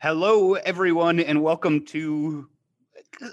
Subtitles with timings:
[0.00, 2.48] Hello, everyone, and welcome to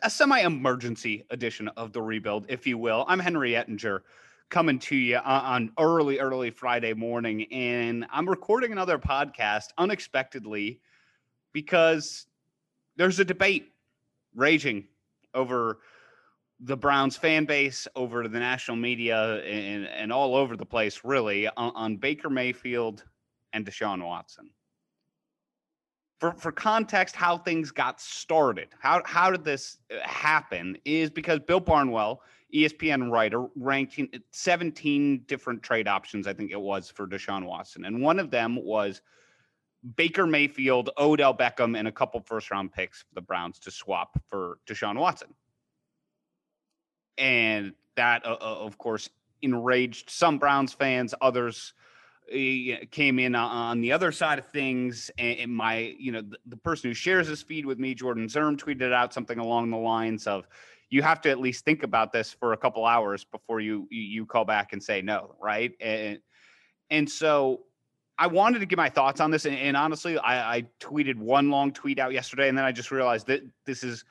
[0.02, 3.06] a semi emergency edition of the rebuild, if you will.
[3.08, 4.02] I'm Henry Ettinger
[4.50, 10.82] coming to you on early, early Friday morning, and I'm recording another podcast unexpectedly
[11.54, 12.26] because
[12.96, 13.72] there's a debate
[14.34, 14.88] raging
[15.36, 15.82] over
[16.62, 21.48] the Browns fan base, over the national media, and, and all over the place, really,
[21.48, 23.04] on, on Baker Mayfield
[23.54, 24.50] and Deshaun Watson
[26.20, 31.40] for, for context, how things got started, how, how did this uh, happen is because
[31.40, 32.22] Bill Barnwell,
[32.54, 34.00] ESPN writer, ranked
[34.32, 37.86] 17 different trade options, I think it was, for Deshaun Watson.
[37.86, 39.02] And one of them was
[39.98, 44.18] Baker Mayfield, Odell Beckham, and a couple first round picks for the Browns to swap
[44.30, 45.34] for Deshaun Watson.
[47.18, 49.10] And that, uh, uh of course,
[49.42, 51.74] enraged some Browns fans, others
[52.30, 56.94] came in on the other side of things and my you know the, person who
[56.94, 60.48] shares this feed with me jordan zirm tweeted out something along the lines of
[60.90, 64.26] you have to at least think about this for a couple hours before you you
[64.26, 65.74] call back and say no right?
[65.80, 66.20] And
[66.90, 67.62] and so
[68.18, 71.50] i wanted to get my thoughts on this and, and honestly I, I tweeted one
[71.50, 74.06] long tweet out yesterday and then i just realized that this is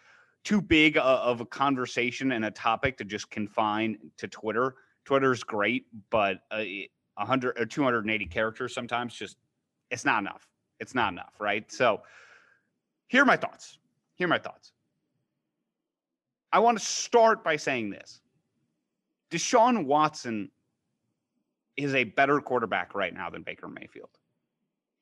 [0.45, 4.75] too big of a conversation and a topic to just confine to twitter.
[5.05, 6.62] Twitter's great but uh,
[7.15, 9.37] 100 or 280 characters sometimes just
[9.91, 10.47] it's not enough.
[10.81, 11.71] It's not enough right?
[11.71, 12.03] So
[13.09, 13.79] here are my thoughts.
[14.15, 14.73] Here are my thoughts.
[16.53, 18.21] I want to start by saying this.
[19.31, 20.51] Deshaun watson
[21.77, 24.11] is a better quarterback right now than baker mayfield.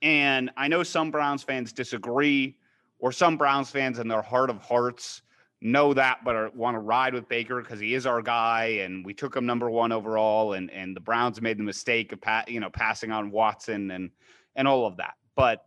[0.01, 2.57] And i know some browns fans disagree
[2.99, 5.23] or some browns fans in their heart of hearts
[5.63, 9.15] know that, but want to ride with Baker because he is our guy, and we
[9.15, 12.61] took him number one overall, and and the Browns made the mistake of pa- you
[12.61, 14.11] know passing on Watson and
[14.57, 15.15] and all of that.
[15.37, 15.65] But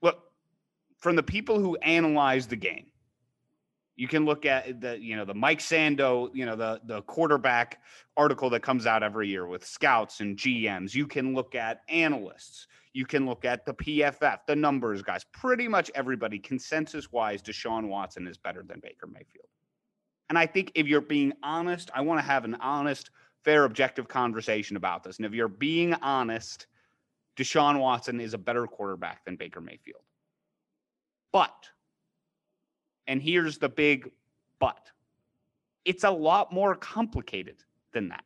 [0.00, 0.22] look,
[0.98, 2.86] from the people who analyze the game,
[3.98, 7.82] you can look at the you know the Mike Sando, you know the the quarterback
[8.16, 10.94] article that comes out every year with scouts and GMs.
[10.94, 12.68] You can look at analysts.
[12.92, 15.24] You can look at the PFF, the numbers guys.
[15.32, 19.48] Pretty much everybody, consensus wise, Deshaun Watson is better than Baker Mayfield.
[20.28, 23.10] And I think if you're being honest, I want to have an honest,
[23.44, 25.16] fair, objective conversation about this.
[25.16, 26.68] And if you're being honest,
[27.36, 30.02] Deshaun Watson is a better quarterback than Baker Mayfield.
[31.32, 31.68] But,
[33.08, 34.12] and here's the big
[34.60, 34.86] but,
[35.84, 37.56] it's a lot more complicated
[37.92, 38.24] than that.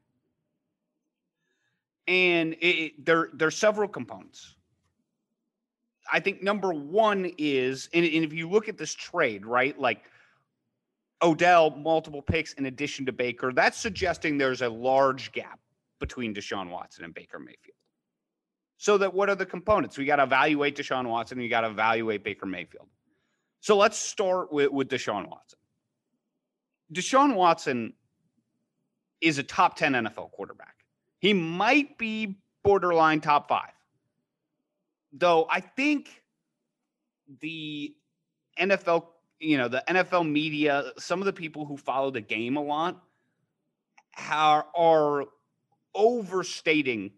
[2.08, 4.56] And it, it, there, there's several components.
[6.12, 10.02] I think number one is, and, and if you look at this trade, right, like
[11.22, 15.60] Odell, multiple picks in addition to Baker, that's suggesting there's a large gap
[16.00, 17.76] between Deshaun Watson and Baker Mayfield.
[18.78, 19.96] So that what are the components?
[19.96, 22.88] We got to evaluate Deshaun Watson you got to evaluate Baker Mayfield.
[23.62, 25.58] So let's start with, with Deshaun Watson.
[26.92, 27.94] Deshaun Watson
[29.22, 30.76] is a top 10 NFL quarterback.
[31.18, 33.72] He might be borderline top five
[35.12, 36.22] though I think
[37.40, 37.94] the
[38.58, 39.06] NFL,
[39.38, 43.02] you know, the NFL media, some of the people who follow the game a lot
[44.30, 45.24] are, are
[45.94, 47.12] overstating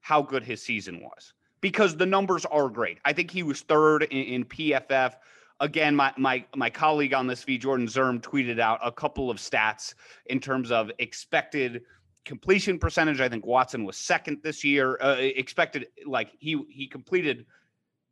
[0.00, 2.98] how good his season was because the numbers are great.
[3.04, 5.14] I think he was third in, in PFF.
[5.60, 9.38] Again, my my my colleague on this feed, Jordan Zirm, tweeted out a couple of
[9.38, 9.94] stats
[10.26, 11.82] in terms of expected
[12.26, 13.20] completion percentage.
[13.20, 14.98] I think Watson was second this year.
[15.00, 17.46] Uh, expected like he he completed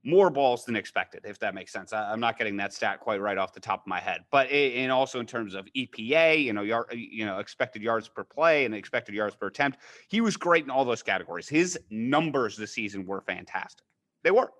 [0.04, 1.92] more balls than expected, if that makes sense.
[1.92, 4.50] I, am not getting that stat quite right off the top of my head, but
[4.50, 8.22] it, and also in terms of EPA, you know, yard, you know, expected yards per
[8.22, 9.78] play and expected yards per attempt,
[10.08, 11.48] he was great in all those categories.
[11.48, 13.86] His numbers this season were fantastic.
[14.22, 14.50] They were,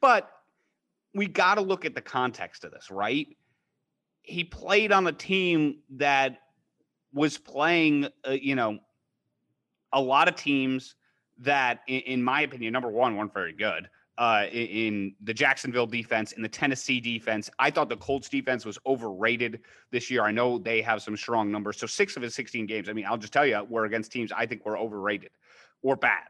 [0.00, 0.30] but
[1.18, 3.26] we got to look at the context of this, right?
[4.22, 6.38] He played on a team that
[7.12, 8.78] was playing, uh, you know,
[9.92, 10.94] a lot of teams
[11.38, 13.90] that, in, in my opinion, number one, weren't very good.
[14.16, 17.50] Uh, in, the Jacksonville defense, in the Tennessee defense.
[17.58, 19.60] I thought the Colts defense was overrated
[19.90, 20.22] this year.
[20.22, 21.78] I know they have some strong numbers.
[21.78, 24.30] So six of his 16 games, I mean, I'll just tell you, we're against teams
[24.30, 25.30] I think were overrated
[25.82, 26.28] or bad.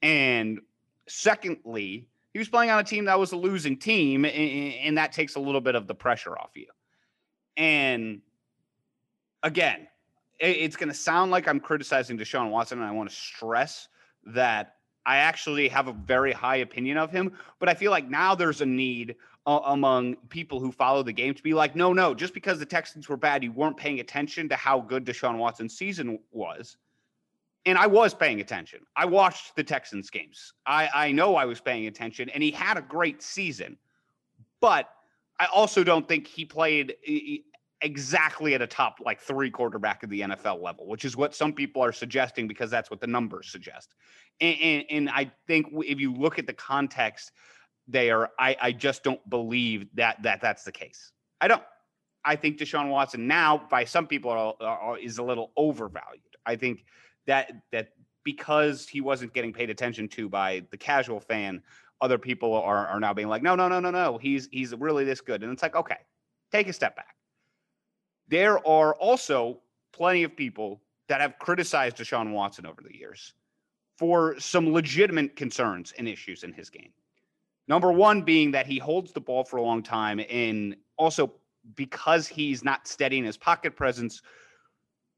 [0.00, 0.60] And
[1.06, 5.12] secondly, he was playing on a team that was a losing team, and, and that
[5.12, 6.66] takes a little bit of the pressure off you.
[7.56, 8.22] And
[9.42, 9.88] again,
[10.40, 13.88] it's going to sound like I'm criticizing Deshaun Watson, and I want to stress
[14.26, 17.32] that I actually have a very high opinion of him.
[17.58, 21.34] But I feel like now there's a need uh, among people who follow the game
[21.34, 24.48] to be like, no, no, just because the Texans were bad, you weren't paying attention
[24.48, 26.76] to how good Deshaun Watson's season was.
[27.64, 28.80] And I was paying attention.
[28.96, 30.52] I watched the Texans games.
[30.66, 33.76] I, I know I was paying attention, and he had a great season.
[34.60, 34.88] But
[35.38, 36.94] I also don't think he played
[37.80, 41.52] exactly at a top like three quarterback of the NFL level, which is what some
[41.52, 43.94] people are suggesting because that's what the numbers suggest.
[44.40, 47.32] And, and, and I think if you look at the context
[47.88, 51.12] there, I, I just don't believe that that that's the case.
[51.40, 51.62] I don't.
[52.24, 56.22] I think Deshaun Watson now, by some people, are, are, is a little overvalued.
[56.46, 56.84] I think
[57.26, 57.92] that that
[58.24, 61.62] because he wasn't getting paid attention to by the casual fan,
[62.00, 65.04] other people are are now being like, no, no, no, no, no, he's he's really
[65.04, 65.98] this good, and it's like, okay,
[66.50, 67.16] take a step back.
[68.28, 69.60] There are also
[69.92, 73.34] plenty of people that have criticized Deshaun Watson over the years
[73.98, 76.92] for some legitimate concerns and issues in his game.
[77.68, 81.32] Number one being that he holds the ball for a long time, and also
[81.76, 84.22] because he's not steady in his pocket presence,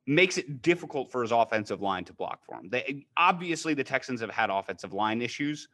[0.06, 2.68] makes it difficult for his offensive line to block for him.
[2.68, 5.68] They, obviously, the Texans have had offensive line issues,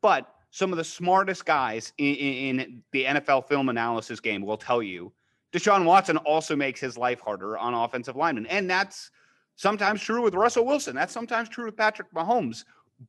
[0.00, 4.82] but some of the smartest guys in, in, the NFL film analysis game will tell
[4.82, 5.12] you
[5.52, 8.46] Deshaun Watson also makes his life harder on offensive linemen.
[8.46, 9.10] And that's
[9.56, 10.94] sometimes true with Russell Wilson.
[10.94, 12.64] That's sometimes true with Patrick Mahomes.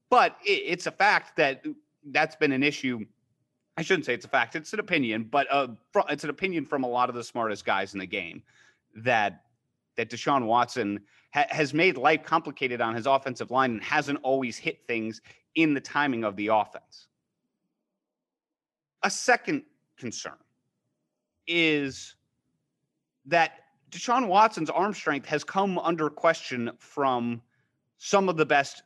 [0.09, 1.63] But it, it's a fact that
[2.11, 3.05] that's been an issue.
[3.77, 5.67] I shouldn't say it's a fact, it's an opinion, but uh,
[6.09, 8.41] it's an opinion from a lot of the smartest guys in the game
[8.95, 9.44] that
[9.97, 10.99] that Deshaun Watson
[11.33, 15.21] ha- has made life complicated on his offensive line and hasn't always hit things
[15.55, 17.07] in the timing of the offense.
[19.03, 19.63] A second
[19.97, 20.37] concern
[21.47, 22.15] is
[23.25, 23.51] that
[23.91, 27.41] Deshaun Watson's arm strength has come under question from
[27.97, 28.83] some of the best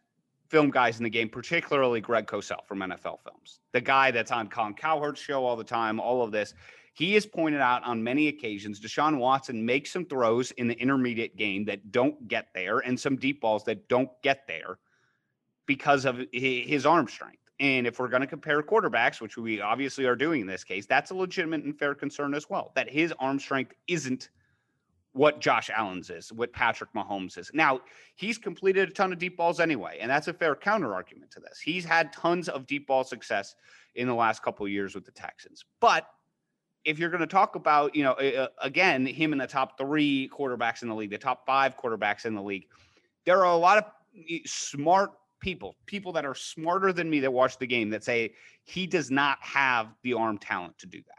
[0.49, 4.49] film guys in the game, particularly Greg Cosell from NFL Films, the guy that's on
[4.49, 6.53] Colin Cowherd's show all the time, all of this.
[6.93, 11.37] He has pointed out on many occasions Deshaun Watson makes some throws in the intermediate
[11.37, 14.79] game that don't get there and some deep balls that don't get there
[15.65, 17.37] because of his arm strength.
[17.59, 20.85] And if we're going to compare quarterbacks, which we obviously are doing in this case,
[20.85, 22.71] that's a legitimate and fair concern as well.
[22.75, 24.29] That his arm strength isn't
[25.13, 27.49] what Josh Allen's is, what Patrick Mahomes is.
[27.53, 27.81] Now,
[28.15, 31.39] he's completed a ton of deep balls anyway, and that's a fair counter argument to
[31.39, 31.59] this.
[31.59, 33.55] He's had tons of deep ball success
[33.95, 35.65] in the last couple years with the Texans.
[35.79, 36.07] But
[36.85, 40.83] if you're going to talk about, you know, again, him in the top three quarterbacks
[40.83, 42.67] in the league, the top five quarterbacks in the league,
[43.25, 43.85] there are a lot of
[44.29, 48.33] eh, smart people, people that are smarter than me that watch the game that say
[48.63, 51.18] he does not have the arm talent to do that.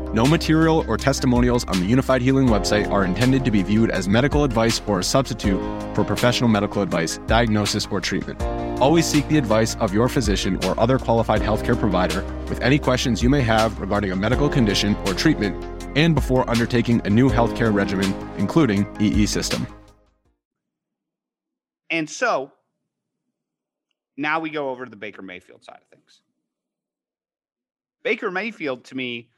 [0.13, 4.09] No material or testimonials on the Unifyd Healing website are intended to be viewed as
[4.09, 5.61] medical advice or a substitute
[5.95, 8.41] for professional medical advice, diagnosis, or treatment.
[8.81, 13.23] Always seek the advice of your physician or other qualified healthcare provider with any questions
[13.23, 15.55] you may have regarding a medical condition or treatment
[15.95, 19.65] and before undertaking a new healthcare regimen, including EE system.
[21.89, 22.51] And so
[24.17, 26.21] now we go over to the Baker Mayfield side of things.
[28.03, 29.30] Baker Mayfield to me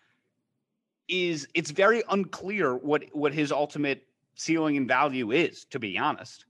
[1.08, 6.46] is it's very unclear what what his ultimate ceiling and value is to be honest.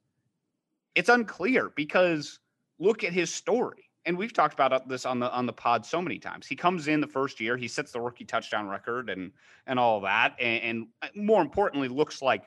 [0.95, 2.39] It's unclear because
[2.79, 3.89] look at his story.
[4.05, 6.45] And we've talked about this on the on the pod so many times.
[6.45, 9.31] He comes in the first year, he sets the rookie touchdown record and
[9.65, 12.43] and all that and, and uh, more importantly looks like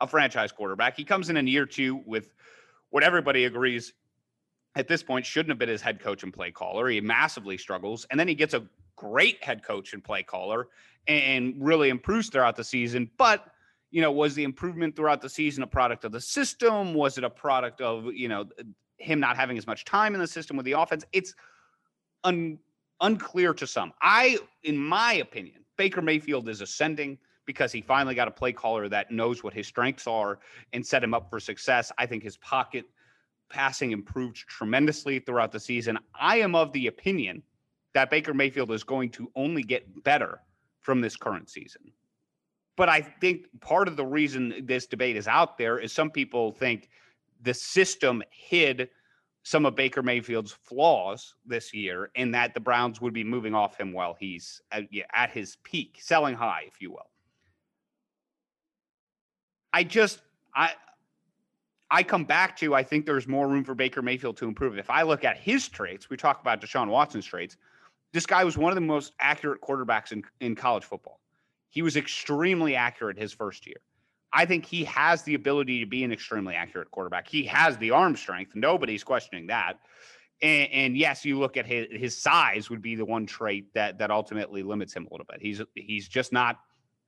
[0.00, 0.96] a franchise quarterback.
[0.96, 2.32] He comes in in year 2 with
[2.90, 3.92] what everybody agrees
[4.74, 6.88] at this point shouldn't have been his head coach and play caller.
[6.88, 8.06] He massively struggles.
[8.10, 8.66] And then he gets a
[9.02, 10.68] great head coach and play caller
[11.08, 13.10] and really improves throughout the season.
[13.18, 13.44] But,
[13.90, 16.94] you know, was the improvement throughout the season a product of the system?
[16.94, 18.44] Was it a product of, you know,
[18.98, 21.04] him not having as much time in the system with the offense?
[21.12, 21.34] It's
[22.22, 22.58] un-
[23.00, 23.92] unclear to some.
[24.00, 28.88] I, in my opinion, Baker Mayfield is ascending because he finally got a play caller
[28.88, 30.38] that knows what his strengths are
[30.72, 31.90] and set him up for success.
[31.98, 32.84] I think his pocket–
[33.52, 35.98] passing improved tremendously throughout the season.
[36.18, 37.42] I am of the opinion
[37.94, 40.40] that Baker Mayfield is going to only get better
[40.80, 41.92] from this current season.
[42.76, 46.52] But I think part of the reason this debate is out there is some people
[46.52, 46.88] think
[47.42, 48.88] the system hid
[49.44, 53.78] some of Baker Mayfield's flaws this year, and that the Browns would be moving off
[53.78, 54.84] him while he's at,
[55.14, 57.10] at his peak, selling high, if you will.
[59.72, 60.20] I just
[60.54, 60.72] I
[61.90, 64.78] I come back to I think there's more room for Baker Mayfield to improve.
[64.78, 67.56] If I look at his traits, we talk about Deshaun Watson's traits.
[68.12, 71.20] This guy was one of the most accurate quarterbacks in, in college football.
[71.70, 73.78] He was extremely accurate his first year.
[74.32, 77.28] I think he has the ability to be an extremely accurate quarterback.
[77.28, 78.54] He has the arm strength.
[78.54, 79.78] Nobody's questioning that.
[80.40, 83.98] And, and, yes, you look at his his size would be the one trait that
[83.98, 85.40] that ultimately limits him a little bit.
[85.40, 86.58] He's he's just not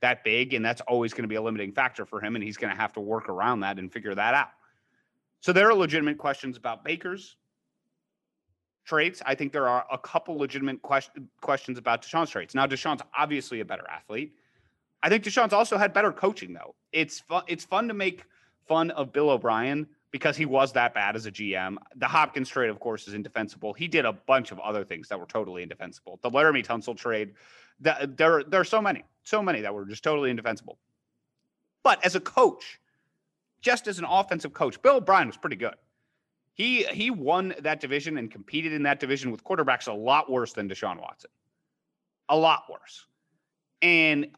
[0.02, 2.36] that big, and that's always going to be a limiting factor for him.
[2.36, 4.50] And he's going to have to work around that and figure that out.
[5.40, 7.36] So there are legitimate questions about Baker's
[8.84, 9.22] traits.
[9.24, 12.54] I think there are a couple legitimate question, questions about Deshaun's traits.
[12.54, 14.34] Now, Deshaun's obviously a better athlete.
[15.02, 16.74] I think Deshaun's also had better coaching, though.
[16.92, 17.42] It's fun.
[17.46, 18.24] It's fun to make
[18.66, 21.76] fun of Bill O'Brien because he was that bad as a GM.
[21.96, 23.72] The Hopkins trade, of course, is indefensible.
[23.72, 26.20] He did a bunch of other things that were totally indefensible.
[26.22, 27.34] The Laremy Tunsil trade,
[27.80, 30.78] the, there, there are so many, so many that were just totally indefensible.
[31.82, 32.80] But as a coach,
[33.60, 35.74] just as an offensive coach, Bill O'Brien was pretty good.
[36.54, 40.52] He he won that division and competed in that division with quarterbacks a lot worse
[40.52, 41.30] than Deshaun Watson,
[42.28, 43.06] a lot worse.
[43.82, 44.28] And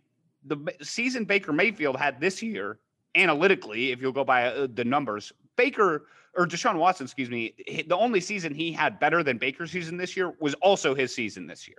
[0.45, 2.79] the season Baker Mayfield had this year,
[3.15, 6.07] analytically, if you'll go by uh, the numbers, Baker
[6.37, 7.55] or Deshaun Watson, excuse me,
[7.87, 11.47] the only season he had better than Baker's season this year was also his season
[11.47, 11.79] this year.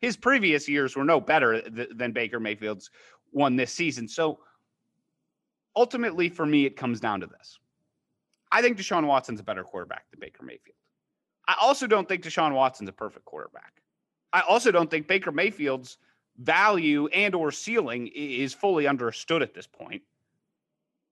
[0.00, 2.90] His previous years were no better th- than Baker Mayfield's
[3.30, 4.08] one this season.
[4.08, 4.40] So
[5.74, 7.58] ultimately, for me, it comes down to this.
[8.52, 10.76] I think Deshaun Watson's a better quarterback than Baker Mayfield.
[11.48, 13.82] I also don't think Deshaun Watson's a perfect quarterback.
[14.32, 15.96] I also don't think Baker Mayfield's
[16.38, 20.02] value and or ceiling is fully understood at this point,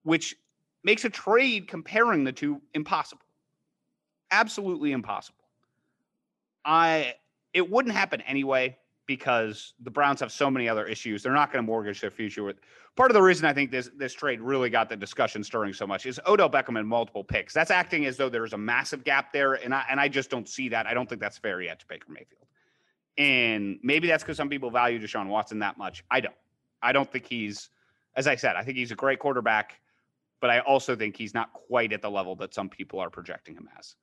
[0.02, 0.36] which
[0.84, 3.24] makes a trade comparing the two impossible.
[4.30, 5.44] Absolutely impossible.
[6.64, 7.14] I
[7.52, 8.76] it wouldn't happen anyway
[9.10, 11.20] because the Browns have so many other issues.
[11.20, 12.60] They're not going to mortgage their future with.
[12.94, 15.84] Part of the reason I think this this trade really got the discussion stirring so
[15.84, 17.52] much is Odell Beckham and multiple picks.
[17.52, 20.48] That's acting as though there's a massive gap there, and I and I just don't
[20.48, 20.86] see that.
[20.86, 22.46] I don't think that's fair yet to Baker Mayfield.
[23.18, 26.04] And maybe that's because some people value Deshaun Watson that much.
[26.08, 26.36] I don't.
[26.80, 27.68] I don't think he's,
[28.14, 29.80] as I said, I think he's a great quarterback,
[30.40, 33.56] but I also think he's not quite at the level that some people are projecting
[33.56, 33.96] him as.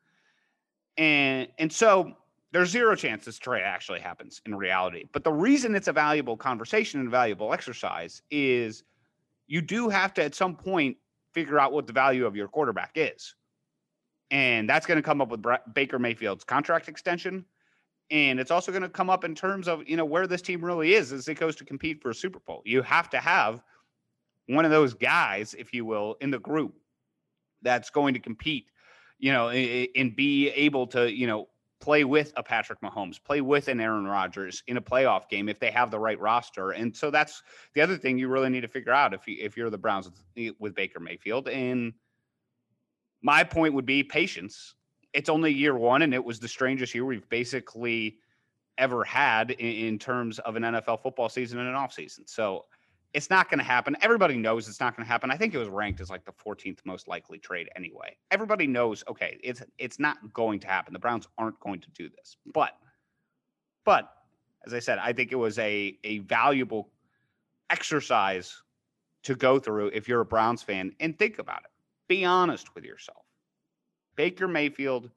[0.98, 2.18] And and so
[2.52, 5.06] there's zero chance this trade actually happens in reality.
[5.12, 8.84] But the reason it's a valuable conversation and valuable exercise is
[9.48, 10.98] you do have to at some point
[11.34, 13.36] figure out what the value of your quarterback is.
[14.32, 17.46] And that's going to come up with Baker Mayfield's contract extension
[18.10, 20.64] and it's also going to come up in terms of you know where this team
[20.64, 22.62] really is as it goes to compete for a Super Bowl.
[22.66, 23.62] You have to have
[24.48, 26.76] one of those guys, if you will, in the group
[27.62, 28.68] that's going to compete,
[29.20, 31.48] you know, and be able to you know
[31.80, 35.60] play with a Patrick Mahomes, play with an Aaron Rodgers in a playoff game if
[35.60, 36.72] they have the right roster.
[36.72, 37.44] And so that's
[37.74, 40.10] the other thing you really need to figure out if you if you're the Browns
[40.36, 41.48] with, with Baker Mayfield.
[41.48, 41.94] And
[43.22, 44.76] my point would be patience
[45.14, 48.20] it's only year one, and it was the strangest year we've basically
[48.78, 52.30] ever had in, in terms of an NFL football season and an offseason.
[52.30, 52.66] So
[53.18, 53.98] it's not going to happen.
[54.02, 55.32] Everybody knows it's not going to happen.
[55.32, 58.16] I think it was ranked as like the 14th most likely trade anyway.
[58.30, 60.94] Everybody knows, okay, it's it's not going to happen.
[60.94, 62.38] The Browns aren't going to do this.
[62.54, 62.78] But
[63.86, 64.14] but
[64.68, 66.92] as I said, I think it was a a valuable
[67.72, 68.62] exercise
[69.24, 71.72] to go through if you're a Browns fan and think about it.
[72.08, 73.26] Be honest with yourself.
[74.16, 75.10] Baker Mayfield,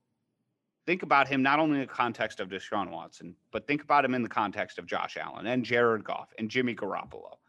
[0.87, 4.15] think about him not only in the context of Deshaun Watson, but think about him
[4.15, 7.40] in the context of Josh Allen and Jared Goff and Jimmy Garoppolo,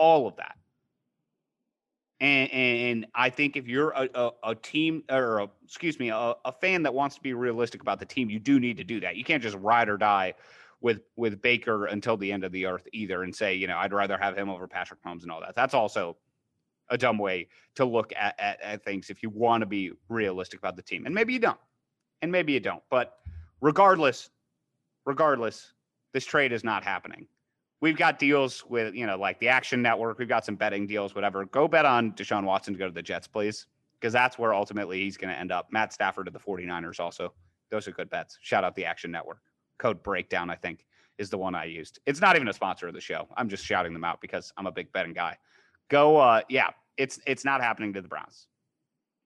[0.00, 0.56] all of that.
[2.20, 6.34] And, and I think if you're a, a, a team or a, excuse me, a,
[6.44, 9.00] a fan that wants to be realistic about the team, you do need to do
[9.00, 9.16] that.
[9.16, 10.34] You can't just ride or die
[10.80, 13.92] with with Baker until the end of the earth either, and say, you know, I'd
[13.92, 15.54] rather have him over Patrick Mahomes and all that.
[15.54, 16.16] That's also
[16.88, 20.58] a dumb way to look at, at, at things if you want to be realistic
[20.58, 21.06] about the team.
[21.06, 21.60] And maybe you don't.
[22.22, 22.82] And maybe you don't.
[22.90, 23.18] But
[23.60, 24.30] regardless,
[25.04, 25.72] regardless,
[26.12, 27.26] this trade is not happening.
[27.80, 30.18] We've got deals with, you know, like the Action Network.
[30.18, 31.44] We've got some betting deals, whatever.
[31.46, 33.66] Go bet on Deshaun Watson to go to the Jets, please,
[33.98, 35.68] because that's where ultimately he's going to end up.
[35.72, 37.32] Matt Stafford to the 49ers also.
[37.70, 38.38] Those are good bets.
[38.42, 39.38] Shout out the Action Network.
[39.78, 40.84] Code breakdown, I think,
[41.16, 42.00] is the one I used.
[42.04, 43.28] It's not even a sponsor of the show.
[43.36, 45.38] I'm just shouting them out because I'm a big betting guy.
[45.88, 48.48] Go, uh, yeah, it's it's not happening to the Browns.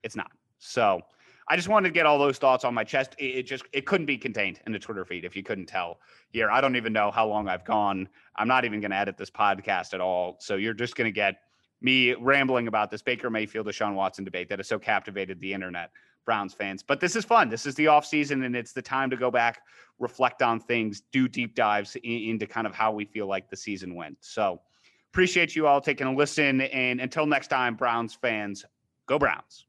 [0.04, 0.30] It's not.
[0.58, 1.00] So
[1.46, 3.14] I just wanted to get all those thoughts on my chest.
[3.18, 5.98] It, it, just it couldn't be contained in the Twitter feed if you couldn't tell
[6.30, 6.50] here.
[6.50, 8.08] I don't even know how long I've gone.
[8.36, 10.36] I'm not even going to edit this podcast at all.
[10.40, 11.36] So you're just going to get
[11.80, 15.90] me rambling about this Baker Mayfield, Deshaun Watson debate that has so captivated the internet,
[16.24, 16.82] Browns fans.
[16.82, 17.50] But this is fun.
[17.50, 19.60] This is the off season, and it's the time to go back,
[19.98, 23.56] reflect on things, do deep dives in, into kind of how we feel like the
[23.56, 24.16] season went.
[24.20, 24.62] So
[25.12, 26.62] appreciate you all taking a listen.
[26.62, 28.64] And until next time, Browns fans,
[29.06, 29.66] go Browns.